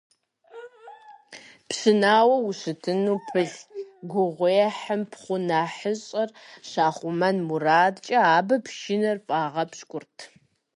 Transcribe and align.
Пшынауэу 1.67 2.43
ущытыным 2.49 3.17
пылъ 3.29 3.59
гугъуехьым 4.11 5.01
пхъу 5.11 5.37
нэхъыщӀэр 5.47 6.29
щахъумэн 6.69 7.37
мурадкӀэ, 7.47 8.17
абы 8.37 8.55
пшынэр 8.65 9.17
фӀагъэпщкӀурт. 9.25 10.17